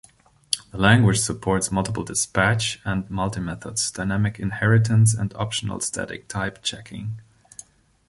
The 0.71 0.79
language 0.79 1.19
supports 1.19 1.71
multiple 1.71 2.03
dispatch 2.03 2.81
and 2.83 3.03
multimethods, 3.07 3.93
dynamic 3.93 4.39
inheritance, 4.39 5.13
and 5.13 5.31
optional 5.35 5.79
static 5.79 6.27
type 6.27 6.63
checking. 6.63 7.21